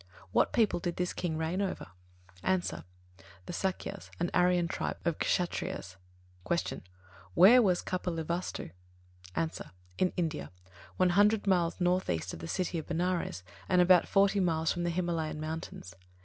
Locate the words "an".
4.19-4.31